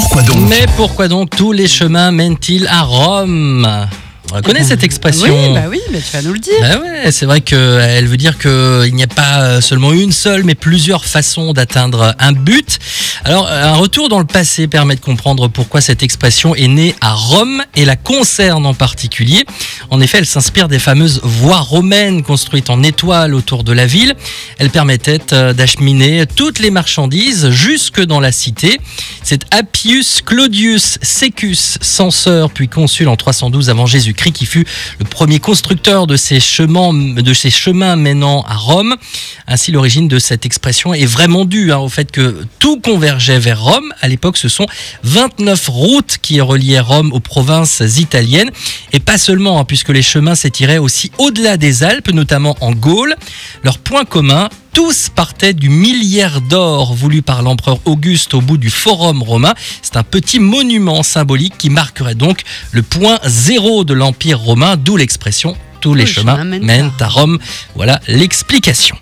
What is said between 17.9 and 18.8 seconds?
concerne en